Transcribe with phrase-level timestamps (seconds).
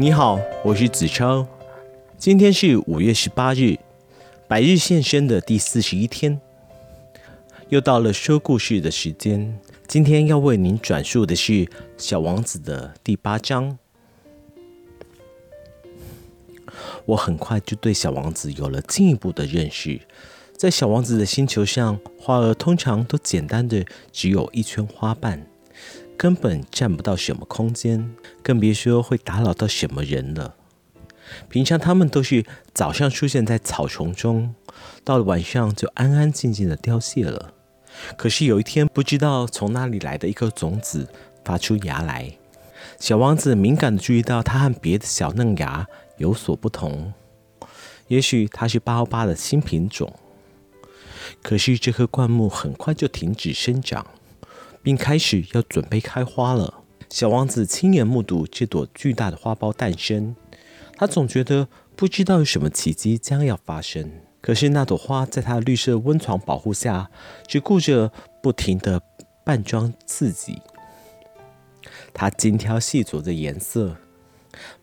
[0.00, 1.44] 你好，我是子超。
[2.16, 3.76] 今天是五月十八日，
[4.46, 6.40] 百日现身的第四十一天，
[7.68, 9.58] 又到了说故事的时间。
[9.88, 11.52] 今天要为您转述的是
[11.96, 13.76] 《小王子》的第八章。
[17.04, 20.00] 我很快就对小王子有了进一步的认识。
[20.56, 25.44] 在小王子的星球上，花儿通常都简单的只有一圈花瓣。
[26.18, 30.56] 根本占不到什么空间，更别说会打扰到什么人了。
[31.48, 34.52] 平常他们都是早上出现在草丛中，
[35.04, 37.54] 到了晚上就安安静静的凋谢了。
[38.16, 41.06] 可是有一天，不知道从哪里来的一颗种子
[41.44, 42.32] 发出芽来。
[42.98, 47.12] 小王子敏感地注意到，它和别的小嫩芽有所不同。
[48.08, 50.12] 也许它是八欧八的新品种。
[51.42, 54.04] 可是这棵灌木很快就停止生长。
[54.82, 56.82] 并开始要准备开花了。
[57.10, 60.36] 小王子亲眼目睹这朵巨大的花苞诞生，
[60.96, 64.10] 他总觉得不知道有什么奇迹将要发生。
[64.40, 67.10] 可是那朵花在他绿色温床保护下，
[67.46, 68.12] 只顾着
[68.42, 69.02] 不停地
[69.44, 70.60] 扮装自己。
[72.14, 73.96] 他精挑细琢的颜色，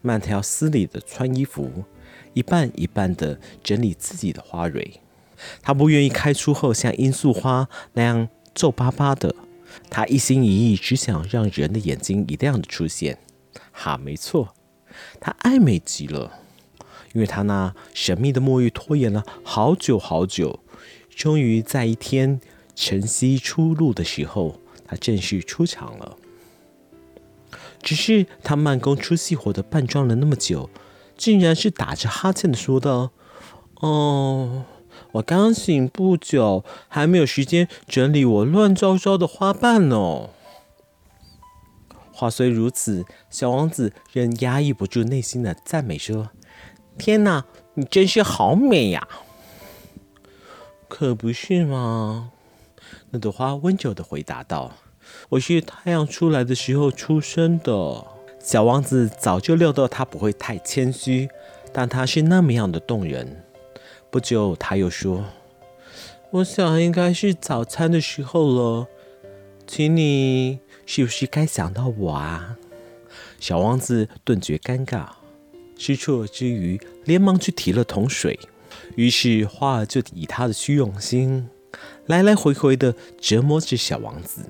[0.01, 1.85] 慢条斯理的穿衣服，
[2.33, 4.99] 一瓣一瓣的整理自己的花蕊。
[5.61, 9.35] 他不愿意开出后像罂粟花那样皱巴巴的。
[9.89, 13.17] 他一心一意，只想让人的眼睛一亮的出现。
[13.71, 14.53] 哈，没错，
[15.19, 16.39] 他爱美极了，
[17.13, 20.59] 因为他那神秘的沐浴拖延了好久好久，
[21.09, 22.39] 终于在一天
[22.75, 26.17] 晨曦初露的时候，他正式出场了。
[27.81, 30.69] 只是他慢工出细活的扮装了那么久，
[31.17, 33.11] 竟然是打着哈欠的说道
[33.81, 34.65] ：“哦。”
[35.13, 40.29] 我刚醒不久，还没有时间整理我乱糟糟的花瓣呢。
[42.11, 46.29] 话虽如此，小王子仍压抑不住内心的赞美，说
[46.97, 49.07] ：“天哪，你真是好美呀！”
[50.87, 52.31] 可不是吗？
[53.09, 54.71] 那朵花温柔地回答道
[55.29, 58.05] ：“我是太阳出来的时候出生的。”
[58.39, 61.27] 小王子早就料到他不会太谦虚，
[61.73, 63.44] 但他是那么样的动人。
[64.15, 65.25] 不久，他又说
[66.31, 68.87] ：“我想应该是早餐的时候了，
[69.67, 72.55] 请你是不是该想到我啊？”
[73.41, 75.09] 小王子顿觉尴尬，
[75.77, 78.39] 失措之余，连忙去提了桶水。
[78.95, 81.49] 于是花儿就以他的虚荣心，
[82.05, 84.43] 来来回回的折磨着小王子。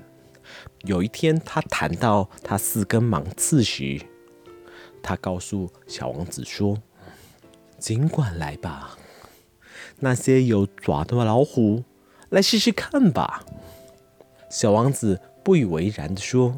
[0.84, 4.00] 有一天，他谈到他四根芒刺时，
[5.02, 6.80] 他告诉小王子说
[7.80, 8.96] ：“尽管来吧。”
[10.00, 11.84] 那些有爪的老虎，
[12.30, 13.44] 来试试看吧。
[14.50, 16.56] 小王子不以为然地说：“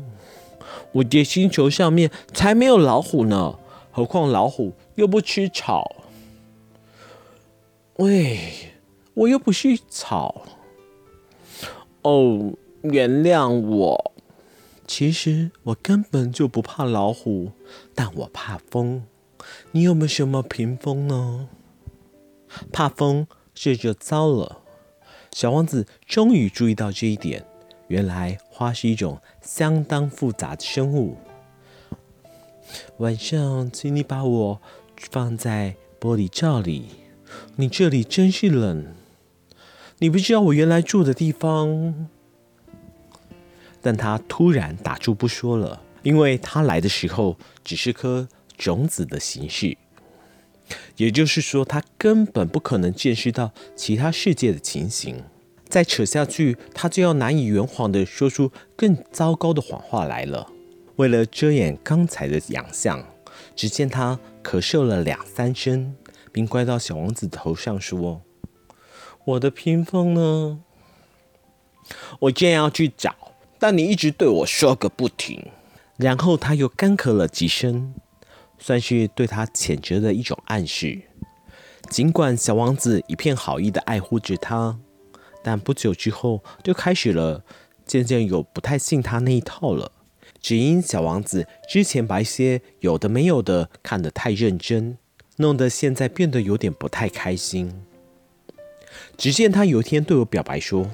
[0.93, 3.59] 我这星球上面才没有老虎呢，
[3.91, 5.97] 何况老虎又不吃草。”
[7.97, 8.38] 喂，
[9.15, 10.43] 我又不是草。
[12.03, 14.12] 哦，原谅我。
[14.87, 17.50] 其实我根本就不怕老虎，
[17.94, 19.03] 但我怕风。
[19.72, 21.49] 你有没有什么屏风呢？
[22.73, 24.63] 怕风，这就糟了。
[25.33, 27.45] 小王子终于注意到这一点。
[27.89, 31.17] 原来花是一种相当复杂的生物。
[32.99, 34.61] 晚上，请你把我
[35.11, 36.87] 放在玻璃罩里。
[37.57, 38.95] 你这里真是冷。
[39.99, 42.09] 你不知道我原来住的地方。
[43.81, 49.79] 但他突然打住不说了，因为他来的时候只是颗种子的形式。
[50.99, 55.25] 也就是说，他根本不可能见识到其他世界的情形。
[55.69, 60.51] 再扯下去，他就要难以圆谎地说出更糟糕的谎话来了。
[60.97, 63.05] 为了遮掩刚才的洋相，
[63.55, 65.95] 只见他咳嗽了两三声，
[66.33, 68.23] 并怪到小王子头上说
[69.25, 70.61] ：“我的屏风呢？
[72.21, 73.15] 我正要去找，
[73.59, 75.51] 但你一直对我说个不停。”
[75.97, 77.94] 然后他又干咳了几声。
[78.58, 81.00] 算是对他谴责的一种暗示。
[81.88, 84.78] 尽管小王子一片好意的爱护着他，
[85.43, 87.43] 但不久之后就开始了
[87.87, 89.93] 渐渐有不太信他那一套了。
[90.40, 94.99] 只因小王子之前把一些有的没有的看得太认真，
[95.37, 97.72] 弄得现在变得有点不太开心。
[99.16, 100.90] 只见他有一天对我表白说：“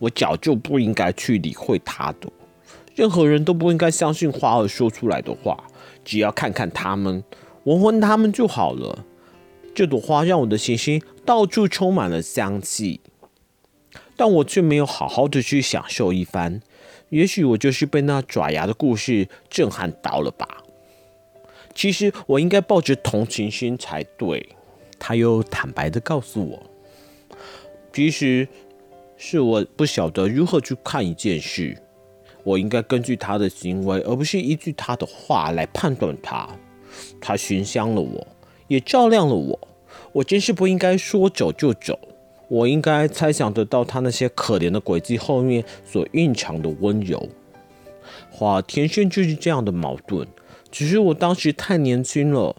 [0.00, 2.28] 我早就不应该去理会他的，
[2.94, 5.64] 任何人都不应该相信花儿说出来的话。”
[6.04, 7.24] 只要看看它们，
[7.64, 9.04] 闻闻它们就好了。
[9.74, 13.00] 这朵花让我的心心到处充满了香气，
[14.16, 16.60] 但我却没有好好的去享受一番。
[17.08, 20.46] 也许我就是被那爪牙的故事震撼到了吧。
[21.74, 24.50] 其实我应该抱着同情心才对。
[24.98, 26.62] 他又坦白的告诉我，
[27.92, 28.46] 其实
[29.16, 31.76] 是我不晓得如何去看一件事，
[32.44, 36.48] 我应该根据他的行为，而不是依据他的话来判断他。
[37.20, 38.26] 他熏香了我，
[38.68, 39.68] 也照亮了我。
[40.12, 41.98] 我真是不应该说走就走。
[42.48, 47.28] 我应该猜想得到他那些可怜的诡计后面所蕴藏的温柔。
[48.30, 50.26] 花天生就是这样的矛盾，
[50.70, 52.54] 只是我当时太年轻了，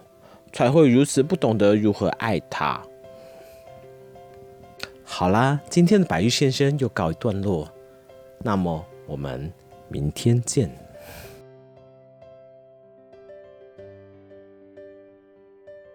[0.52, 2.82] 才会如此不懂得如何爱他。
[5.04, 7.70] 好啦，今天的百日先生又告一段落，
[8.40, 9.52] 那么我们
[9.94, 10.83] 明天见。